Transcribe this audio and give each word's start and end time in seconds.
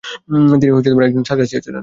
তিনি 0.61 0.71
একজন 1.07 1.23
সার্কাসীয় 1.29 1.61
ছিলেন। 1.61 1.79